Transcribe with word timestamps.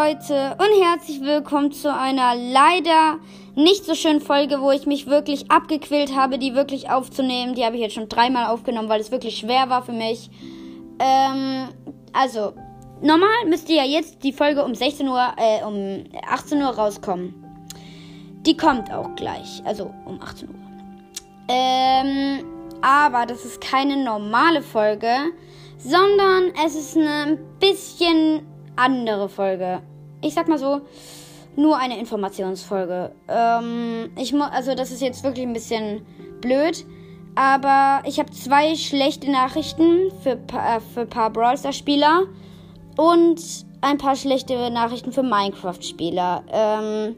Leute 0.00 0.56
und 0.58 0.82
herzlich 0.84 1.22
willkommen 1.22 1.72
zu 1.72 1.92
einer 1.92 2.36
leider 2.36 3.18
nicht 3.56 3.84
so 3.84 3.96
schönen 3.96 4.20
Folge, 4.20 4.60
wo 4.60 4.70
ich 4.70 4.86
mich 4.86 5.08
wirklich 5.08 5.50
abgequält 5.50 6.14
habe, 6.14 6.38
die 6.38 6.54
wirklich 6.54 6.88
aufzunehmen. 6.88 7.56
Die 7.56 7.64
habe 7.64 7.74
ich 7.74 7.82
jetzt 7.82 7.94
schon 7.94 8.08
dreimal 8.08 8.46
aufgenommen, 8.46 8.88
weil 8.88 9.00
es 9.00 9.10
wirklich 9.10 9.38
schwer 9.38 9.70
war 9.70 9.82
für 9.82 9.92
mich. 9.92 10.30
Ähm, 11.00 11.68
also, 12.12 12.52
normal 13.02 13.46
müsste 13.48 13.72
ja 13.72 13.82
jetzt 13.82 14.22
die 14.22 14.32
Folge 14.32 14.64
um 14.64 14.72
16 14.72 15.08
Uhr, 15.08 15.32
äh, 15.36 15.64
um 15.64 16.04
18 16.28 16.62
Uhr 16.62 16.68
rauskommen. 16.68 17.34
Die 18.46 18.56
kommt 18.56 18.92
auch 18.92 19.16
gleich, 19.16 19.62
also 19.64 19.92
um 20.04 20.22
18 20.22 20.48
Uhr. 20.48 20.54
Ähm, 21.48 22.44
aber 22.82 23.26
das 23.26 23.44
ist 23.44 23.60
keine 23.60 23.96
normale 23.96 24.62
Folge, 24.62 25.32
sondern 25.76 26.52
es 26.64 26.76
ist 26.76 26.96
eine 26.96 27.36
bisschen 27.58 28.46
andere 28.76 29.28
Folge. 29.28 29.82
Ich 30.20 30.34
sag 30.34 30.48
mal 30.48 30.58
so, 30.58 30.80
nur 31.56 31.76
eine 31.76 31.98
Informationsfolge. 31.98 33.12
Ähm, 33.28 34.10
ich 34.16 34.34
also 34.34 34.74
das 34.74 34.90
ist 34.90 35.02
jetzt 35.02 35.24
wirklich 35.24 35.46
ein 35.46 35.52
bisschen 35.52 36.06
blöd, 36.40 36.84
aber 37.34 38.02
ich 38.08 38.18
habe 38.18 38.30
zwei 38.30 38.74
schlechte 38.76 39.30
Nachrichten 39.30 40.10
für, 40.22 40.32
äh, 40.32 40.80
für 40.94 41.00
ein 41.00 41.08
paar 41.08 41.30
Brawl 41.30 41.56
Stars 41.58 41.76
Spieler 41.76 42.24
und 42.96 43.40
ein 43.80 43.98
paar 43.98 44.16
schlechte 44.16 44.70
Nachrichten 44.70 45.12
für 45.12 45.22
Minecraft 45.22 45.82
Spieler. 45.82 46.42
Ähm, 46.50 47.16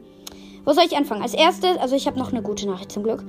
wo 0.65 0.73
soll 0.73 0.85
ich 0.85 0.95
anfangen? 0.95 1.23
Als 1.23 1.33
erstes, 1.33 1.77
also 1.77 1.95
ich 1.95 2.05
habe 2.05 2.19
noch 2.19 2.31
eine 2.31 2.41
gute 2.41 2.67
Nachricht 2.67 2.91
zum 2.91 3.03
Glück. 3.03 3.23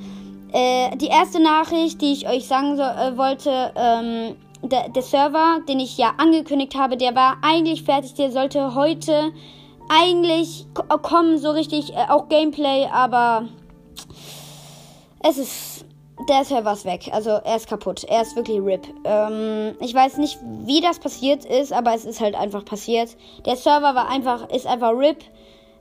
Äh, 0.52 0.96
die 0.96 1.06
erste 1.06 1.42
Nachricht, 1.42 2.00
die 2.02 2.12
ich 2.12 2.28
euch 2.28 2.46
sagen 2.46 2.76
so, 2.76 2.82
äh, 2.82 3.16
wollte, 3.16 3.72
ähm, 3.74 4.36
der, 4.62 4.90
der 4.90 5.02
Server, 5.02 5.60
den 5.66 5.80
ich 5.80 5.96
ja 5.96 6.12
angekündigt 6.18 6.74
habe, 6.74 6.96
der 6.96 7.14
war 7.14 7.38
eigentlich 7.42 7.82
fertig. 7.82 8.14
Der 8.14 8.30
sollte 8.30 8.74
heute 8.74 9.32
eigentlich 9.92 10.66
kommen, 11.02 11.38
so 11.38 11.50
richtig, 11.50 11.92
äh, 11.92 12.08
auch 12.08 12.28
Gameplay, 12.28 12.86
aber 12.92 13.48
es 15.22 15.38
ist. 15.38 15.84
Der 16.28 16.44
Server 16.44 16.72
ist 16.72 16.84
weg. 16.84 17.10
Also 17.10 17.30
er 17.30 17.56
ist 17.56 17.68
kaputt. 17.68 18.04
Er 18.04 18.22
ist 18.22 18.36
wirklich 18.36 18.60
RIP. 18.60 18.86
Ähm, 19.04 19.74
ich 19.80 19.92
weiß 19.92 20.18
nicht, 20.18 20.38
wie 20.66 20.80
das 20.80 21.00
passiert 21.00 21.44
ist, 21.44 21.72
aber 21.72 21.94
es 21.94 22.04
ist 22.04 22.20
halt 22.20 22.36
einfach 22.36 22.64
passiert. 22.64 23.16
Der 23.44 23.56
Server 23.56 23.96
war 23.96 24.08
einfach, 24.08 24.48
ist 24.50 24.66
einfach 24.66 24.92
RIP. 24.92 25.18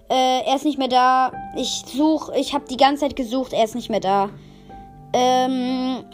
Äh, 0.10 0.42
er 0.48 0.56
ist 0.56 0.66
nicht 0.66 0.80
mehr 0.80 0.88
da. 0.88 1.32
Ich 1.56 1.84
suche, 1.86 2.36
ich 2.40 2.56
habe 2.56 2.66
die 2.68 2.78
ganze 2.78 3.02
Zeit 3.02 3.16
gesucht, 3.16 3.54
er 3.54 3.66
ist 3.66 3.76
nicht 3.76 3.92
mehr 3.92 4.00
da. 4.00 4.30
Ähm, 5.14 6.06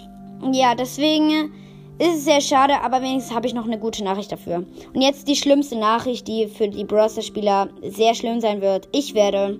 ja, 0.52 0.76
deswegen 0.76 1.54
ist 2.00 2.26
sehr 2.26 2.42
schade, 2.42 2.82
aber 2.82 3.02
wenigstens 3.02 3.34
habe 3.34 3.48
ich 3.48 3.54
noch 3.54 3.66
eine 3.66 3.80
gute 3.80 4.04
Nachricht 4.04 4.32
dafür. 4.32 4.64
Und 4.94 5.02
jetzt 5.02 5.28
die 5.28 5.36
schlimmste 5.36 5.78
Nachricht, 5.78 6.28
die 6.28 6.48
für 6.48 6.68
die 6.68 6.84
Brawl 6.84 7.10
Stars 7.10 7.26
Spieler 7.26 7.70
sehr 7.82 8.14
schlimm 8.14 8.40
sein 8.40 8.62
wird. 8.62 8.88
Ich 8.92 9.14
werde 9.14 9.60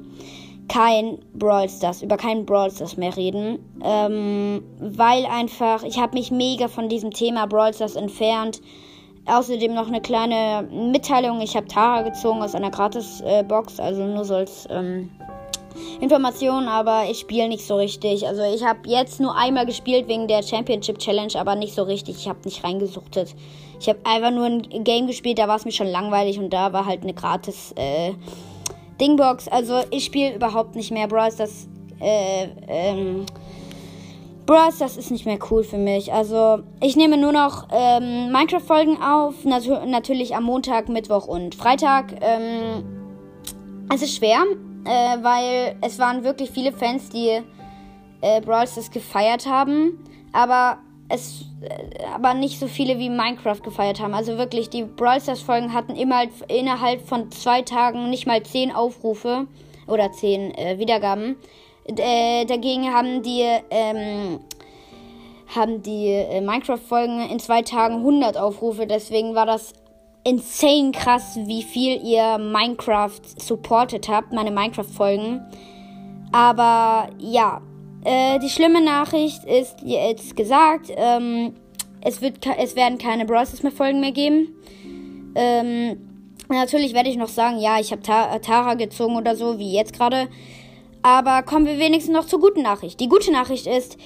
kein 0.68 1.20
Brawl 1.34 1.70
Stars, 1.70 2.02
über 2.02 2.18
keinen 2.18 2.46
Brawl 2.46 2.72
Stars 2.72 2.98
mehr 2.98 3.16
reden, 3.16 3.60
ähm, 3.84 4.64
weil 4.80 5.26
einfach, 5.26 5.84
ich 5.84 5.98
habe 6.00 6.18
mich 6.18 6.30
mega 6.32 6.68
von 6.68 6.90
diesem 6.90 7.12
Thema 7.12 7.48
Brawl 7.48 7.74
Stars 7.74 7.96
entfernt. 7.96 8.62
Außerdem 9.26 9.74
noch 9.74 9.88
eine 9.88 10.00
kleine 10.00 10.68
Mitteilung. 10.72 11.42
Ich 11.42 11.58
habe 11.58 11.68
Tara 11.68 12.04
gezogen 12.04 12.42
aus 12.42 12.56
einer 12.56 12.72
Gratis-Box, 12.72 13.80
äh, 13.80 13.82
also 13.82 14.06
nur 14.06 14.24
so 14.24 14.36
als 14.36 14.68
ähm, 14.70 15.10
Informationen, 16.02 16.68
aber 16.68 17.06
ich 17.10 17.20
spiele 17.20 17.48
nicht 17.48 17.66
so 17.66 17.76
richtig. 17.76 18.28
Also 18.28 18.44
ich 18.44 18.64
habe 18.64 18.80
jetzt 18.86 19.20
nur 19.20 19.36
einmal 19.36 19.66
gespielt 19.66 20.08
wegen 20.08 20.28
der 20.28 20.44
Championship 20.44 21.00
Challenge, 21.00 21.34
aber 21.36 21.56
nicht 21.56 21.74
so 21.74 21.84
richtig. 21.84 22.18
Ich 22.18 22.28
habe 22.28 22.40
nicht 22.46 22.64
reingesuchtet. 22.64 23.36
Ich 23.80 23.90
habe 23.90 24.00
einfach 24.04 24.32
nur 24.32 24.46
ein 24.46 24.84
Game 24.84 25.08
gespielt, 25.08 25.40
da 25.40 25.48
war 25.48 25.56
es 25.56 25.66
mir 25.66 25.72
schon 25.72 25.88
langweilig 25.88 26.40
und 26.40 26.52
da 26.52 26.74
war 26.74 26.86
halt 26.86 27.04
eine 27.04 27.14
gratis 27.14 27.74
äh, 27.76 28.14
Dingbox. 29.00 29.48
Also 29.48 29.82
ich 29.92 30.06
spiele 30.06 30.36
überhaupt 30.36 30.76
nicht 30.76 30.92
mehr 30.92 31.08
Bros. 31.08 31.36
Das 31.36 31.68
äh, 32.00 32.48
ähm, 32.68 33.26
Bros, 34.48 34.78
das 34.80 34.96
ist 34.96 35.12
nicht 35.12 35.26
mehr 35.26 35.40
cool 35.52 35.64
für 35.64 35.78
mich. 35.78 36.14
Also 36.14 36.60
ich 36.82 36.96
nehme 36.96 37.18
nur 37.18 37.34
noch 37.34 37.68
ähm, 37.72 38.32
Minecraft-Folgen 38.32 39.02
auf, 39.02 39.44
nat 39.44 39.64
natürlich 39.86 40.36
am 40.36 40.46
Montag, 40.46 40.90
Mittwoch 40.90 41.28
und 41.28 41.54
Freitag. 41.54 42.16
Ähm, 42.22 42.84
es 43.94 44.02
ist 44.02 44.16
schwer, 44.16 44.40
äh, 44.88 45.18
weil 45.22 45.76
es 45.82 46.00
waren 46.00 46.24
wirklich 46.24 46.52
viele 46.52 46.72
Fans, 46.72 47.10
die 47.10 47.42
äh, 48.22 48.42
Brawl 48.42 48.68
Stars 48.68 48.90
gefeiert 48.92 49.46
haben, 49.46 50.04
aber 50.34 50.80
es 51.10 51.46
äh, 51.62 52.04
aber 52.14 52.34
nicht 52.34 52.60
so 52.60 52.68
viele 52.68 52.98
wie 53.00 53.10
Minecraft 53.10 53.62
gefeiert 53.64 54.00
haben. 54.00 54.14
Also 54.14 54.38
wirklich, 54.38 54.70
die 54.70 54.84
Brawl 54.84 55.22
Stars 55.22 55.42
Folgen 55.42 55.74
hatten 55.74 55.96
immer 55.96 56.24
innerhalb 56.48 57.02
von 57.08 57.32
zwei 57.32 57.62
Tagen 57.62 58.10
nicht 58.10 58.28
mal 58.28 58.44
zehn 58.44 58.72
Aufrufe 58.72 59.48
oder 59.88 60.12
zehn 60.12 60.54
äh, 60.56 60.80
Wiedergaben. 60.80 61.36
Äh, 61.86 62.46
dagegen 62.46 62.94
haben 62.94 63.24
die 63.24 63.46
ähm, 63.70 64.40
haben 65.56 65.82
die 65.82 66.08
äh, 66.08 66.42
Minecraft-Folgen 66.42 67.30
in 67.30 67.40
zwei 67.40 67.62
Tagen 67.62 67.96
100 67.96 68.38
Aufrufe. 68.38 68.86
Deswegen 68.86 69.34
war 69.34 69.46
das 69.46 69.74
insane 70.28 70.92
krass, 70.92 71.40
wie 71.46 71.64
viel 71.64 72.04
ihr 72.04 72.38
Minecraft 72.38 73.22
supportet 73.38 74.10
habt, 74.10 74.34
meine 74.34 74.52
Minecraft-Folgen. 74.52 75.42
Aber 76.34 77.10
ja, 77.18 77.62
äh, 78.04 78.38
die 78.40 78.50
schlimme 78.50 78.84
Nachricht 78.84 79.46
ist 79.46 79.78
jetzt 79.84 80.36
gesagt, 80.36 80.92
ähm, 80.94 81.54
es, 82.02 82.22
wird, 82.22 82.46
es 82.60 82.76
werden 82.76 82.98
keine 82.98 83.26
Bros. 83.26 83.64
mehr 83.64 83.72
Folgen 83.72 84.02
mehr 84.02 84.12
geben. 84.12 84.50
Ähm, 85.36 85.98
natürlich 86.50 86.94
werde 86.94 87.10
ich 87.10 87.16
noch 87.16 87.30
sagen, 87.30 87.60
ja, 87.60 87.80
ich 87.80 87.94
habe 87.94 88.02
Ta 88.02 88.38
Tara 88.40 88.74
gezogen 88.74 89.16
oder 89.16 89.36
so, 89.36 89.58
wie 89.58 89.74
jetzt 89.74 89.94
gerade. 89.94 90.28
Aber 91.04 91.42
kommen 91.44 91.66
wir 91.66 91.80
wenigstens 91.80 92.14
noch 92.14 92.26
zur 92.26 92.42
guten 92.42 92.64
Nachricht. 92.64 93.00
Die 93.00 93.08
gute 93.08 93.32
Nachricht 93.32 93.66
ist, 93.66 93.98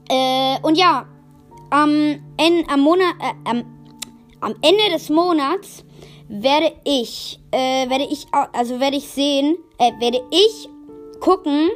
Äh, 0.08 0.58
und 0.62 0.76
ja, 0.76 1.06
am, 1.70 2.19
en, 2.36 2.64
am, 2.69 2.80
Monat, 2.80 3.14
äh, 3.20 3.32
am, 3.48 3.64
am 4.41 4.54
Ende 4.62 4.91
des 4.92 5.09
Monats 5.09 5.84
werde 6.28 6.72
ich, 6.84 7.38
äh, 7.50 7.88
werde 7.88 8.04
ich, 8.04 8.26
also 8.53 8.78
werde 8.80 8.97
ich 8.97 9.09
sehen, 9.09 9.56
äh, 9.78 9.92
werde 10.00 10.20
ich 10.30 10.69
gucken, 11.20 11.70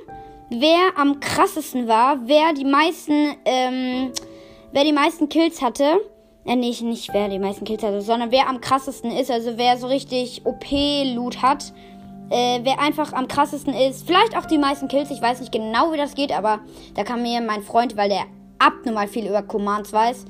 wer 0.50 0.96
am 0.96 1.20
krassesten 1.20 1.88
war, 1.88 2.18
wer 2.26 2.52
die 2.52 2.64
meisten, 2.64 3.36
ähm, 3.44 4.12
wer 4.76 4.84
die 4.84 4.92
meisten 4.92 5.30
Kills 5.30 5.62
hatte. 5.62 5.96
Äh, 6.44 6.54
nicht, 6.54 6.82
nicht 6.82 7.08
wer 7.14 7.30
die 7.30 7.38
meisten 7.38 7.64
Kills 7.64 7.82
hatte, 7.82 8.02
sondern 8.02 8.30
wer 8.30 8.46
am 8.46 8.60
krassesten 8.60 9.10
ist. 9.10 9.30
Also 9.30 9.56
wer 9.56 9.78
so 9.78 9.86
richtig 9.86 10.42
OP-Loot 10.44 11.40
hat. 11.40 11.72
Äh, 12.28 12.60
wer 12.62 12.78
einfach 12.78 13.14
am 13.14 13.26
krassesten 13.26 13.72
ist. 13.72 14.06
Vielleicht 14.06 14.36
auch 14.36 14.44
die 14.44 14.58
meisten 14.58 14.88
Kills. 14.88 15.10
Ich 15.10 15.22
weiß 15.22 15.40
nicht 15.40 15.50
genau, 15.50 15.92
wie 15.92 15.96
das 15.96 16.14
geht, 16.14 16.30
aber 16.30 16.60
da 16.94 17.04
kann 17.04 17.22
mir 17.22 17.40
mein 17.40 17.62
Freund, 17.62 17.96
weil 17.96 18.10
der 18.10 18.26
abnormal 18.58 19.08
viel 19.08 19.26
über 19.26 19.42
Commands 19.42 19.94
weiß, 19.94 20.26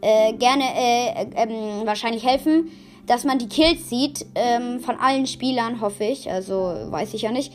äh, 0.00 0.32
gerne 0.32 0.64
äh, 0.74 1.26
ähm, 1.36 1.86
wahrscheinlich 1.86 2.26
helfen. 2.26 2.72
Dass 3.06 3.22
man 3.22 3.38
die 3.38 3.48
Kills 3.48 3.90
sieht 3.90 4.26
ähm, 4.34 4.80
von 4.80 4.98
allen 4.98 5.26
Spielern, 5.26 5.80
hoffe 5.80 6.04
ich. 6.04 6.28
Also 6.28 6.54
weiß 6.54 7.14
ich 7.14 7.22
ja 7.22 7.30
nicht. 7.30 7.52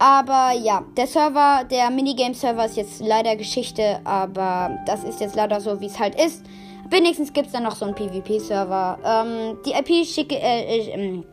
Aber 0.00 0.52
ja, 0.52 0.82
der 0.96 1.06
Server, 1.06 1.62
der 1.70 1.90
Minigame-Server 1.90 2.64
ist 2.64 2.78
jetzt 2.78 3.00
leider 3.00 3.36
Geschichte, 3.36 4.00
aber 4.04 4.78
das 4.86 5.04
ist 5.04 5.20
jetzt 5.20 5.36
leider 5.36 5.60
so, 5.60 5.78
wie 5.82 5.86
es 5.86 5.98
halt 5.98 6.14
ist. 6.14 6.42
Wenigstens 6.88 7.34
gibt 7.34 7.48
es 7.48 7.52
dann 7.52 7.64
noch 7.64 7.76
so 7.76 7.84
einen 7.84 7.94
PvP-Server. 7.94 8.98
Ähm, 9.04 9.58
die 9.66 9.72
IP 9.72 10.06
schicke, 10.06 10.36
äh, 10.36 10.78
äh, 10.78 10.90
ähm, 10.92 11.24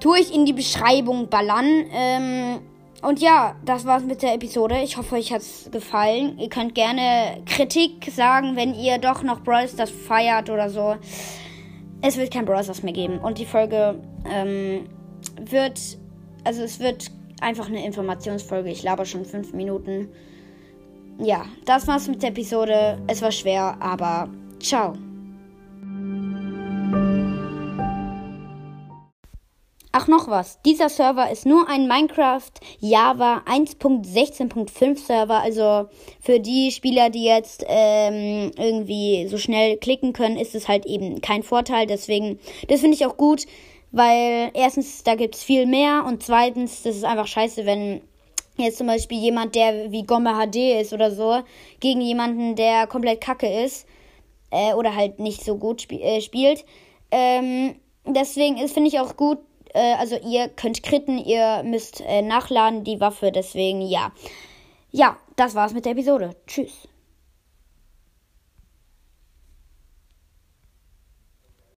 tue 0.00 0.18
ich 0.18 0.34
in 0.34 0.44
die 0.44 0.52
Beschreibung 0.52 1.30
ballern. 1.30 1.86
Ähm, 1.94 2.58
und 3.00 3.20
ja, 3.20 3.56
das 3.64 3.86
war's 3.86 4.04
mit 4.04 4.22
der 4.22 4.34
Episode. 4.34 4.82
Ich 4.82 4.98
hoffe, 4.98 5.14
euch 5.14 5.32
hat's 5.32 5.70
gefallen. 5.72 6.38
Ihr 6.38 6.50
könnt 6.50 6.74
gerne 6.74 7.42
Kritik 7.46 8.10
sagen, 8.10 8.54
wenn 8.56 8.74
ihr 8.74 8.98
doch 8.98 9.22
noch 9.22 9.40
Brawl 9.40 9.66
Stars 9.66 9.90
feiert 9.90 10.50
oder 10.50 10.68
so. 10.68 10.96
Es 12.02 12.18
wird 12.18 12.34
kein 12.34 12.44
Brawl 12.44 12.62
Stars 12.62 12.82
mehr 12.82 12.92
geben. 12.92 13.18
Und 13.18 13.38
die 13.38 13.46
Folge 13.46 13.98
ähm, 14.30 14.84
wird, 15.40 15.80
also 16.44 16.62
es 16.62 16.80
wird 16.80 17.10
einfach 17.40 17.68
eine 17.68 17.84
Informationsfolge. 17.84 18.70
Ich 18.70 18.82
laber 18.82 19.04
schon 19.04 19.24
fünf 19.24 19.52
Minuten. 19.52 20.08
Ja, 21.18 21.46
das 21.64 21.86
war's 21.86 22.08
mit 22.08 22.22
der 22.22 22.30
Episode. 22.30 22.98
Es 23.06 23.22
war 23.22 23.32
schwer, 23.32 23.76
aber 23.80 24.28
ciao. 24.60 24.94
Ach 29.98 30.08
noch 30.08 30.28
was, 30.28 30.60
dieser 30.60 30.90
Server 30.90 31.30
ist 31.30 31.46
nur 31.46 31.70
ein 31.70 31.88
Minecraft 31.88 32.52
Java 32.80 33.42
1.16.5 33.46 34.98
Server, 34.98 35.40
also 35.40 35.88
für 36.20 36.38
die 36.38 36.70
Spieler, 36.70 37.08
die 37.08 37.24
jetzt 37.24 37.64
ähm, 37.66 38.50
irgendwie 38.58 39.26
so 39.26 39.38
schnell 39.38 39.78
klicken 39.78 40.12
können, 40.12 40.36
ist 40.36 40.54
es 40.54 40.68
halt 40.68 40.84
eben 40.84 41.22
kein 41.22 41.42
Vorteil. 41.42 41.86
Deswegen, 41.86 42.38
das 42.68 42.80
finde 42.80 42.94
ich 42.94 43.06
auch 43.06 43.16
gut, 43.16 43.46
weil 43.92 44.50
erstens, 44.54 45.02
da 45.04 45.14
gibt 45.14 45.34
es 45.34 45.42
viel 45.42 45.66
mehr 45.66 46.04
und 46.06 46.22
zweitens, 46.22 46.82
das 46.82 46.96
ist 46.96 47.04
einfach 47.04 47.26
scheiße, 47.26 47.66
wenn 47.66 48.02
jetzt 48.56 48.78
zum 48.78 48.86
Beispiel 48.86 49.18
jemand, 49.18 49.54
der 49.54 49.90
wie 49.92 50.02
Gomme 50.02 50.34
HD 50.34 50.80
ist 50.80 50.92
oder 50.92 51.10
so, 51.10 51.42
gegen 51.80 52.00
jemanden, 52.00 52.56
der 52.56 52.86
komplett 52.86 53.20
kacke 53.20 53.64
ist 53.64 53.86
äh, 54.50 54.72
oder 54.74 54.94
halt 54.94 55.18
nicht 55.18 55.44
so 55.44 55.56
gut 55.56 55.80
sp 55.84 56.00
äh, 56.00 56.20
spielt. 56.20 56.64
Ähm, 57.10 57.76
deswegen 58.04 58.56
finde 58.68 58.88
ich 58.88 59.00
auch 59.00 59.16
gut, 59.16 59.38
äh, 59.74 59.94
also 59.94 60.16
ihr 60.16 60.48
könnt 60.48 60.82
kritten, 60.82 61.18
ihr 61.18 61.62
müsst 61.64 62.00
äh, 62.00 62.22
nachladen 62.22 62.84
die 62.84 63.00
Waffe, 63.00 63.32
deswegen 63.32 63.82
ja. 63.82 64.12
Ja, 64.90 65.16
das 65.36 65.54
war's 65.54 65.74
mit 65.74 65.84
der 65.84 65.92
Episode. 65.92 66.34
Tschüss. 66.46 66.88